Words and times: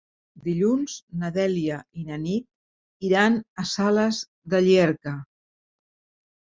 Dilluns 0.45 0.95
na 1.23 1.29
Dèlia 1.35 1.77
i 1.99 2.07
na 2.07 2.17
Nit 2.23 2.49
iran 3.11 3.39
a 3.65 3.69
Sales 3.75 4.25
de 4.57 4.65
Llierca. 4.67 5.19